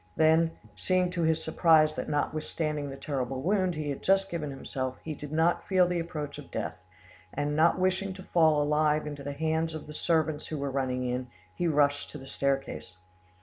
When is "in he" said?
11.07-11.67